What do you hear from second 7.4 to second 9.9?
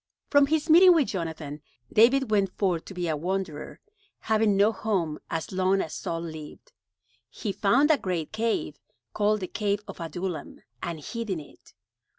found a great cave, called the cave